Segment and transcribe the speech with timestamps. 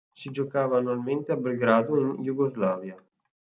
[0.15, 2.97] Si giocava annualmente a Belgrado in Yugoslavia.